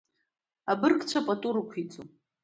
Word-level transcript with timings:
Абыргцәа 0.71 1.19
пату 1.25 1.49
рықәиҵон. 1.55 2.07